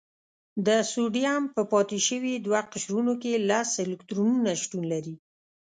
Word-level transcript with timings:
د 0.65 0.69
سوډیم 0.91 1.43
په 1.55 1.61
پاتې 1.71 1.97
شوي 2.07 2.33
دوه 2.45 2.61
قشرونو 2.73 3.13
کې 3.21 3.43
لس 3.49 3.69
الکترونونه 3.85 4.51
شتون 4.61 4.83
لري. 4.93 5.15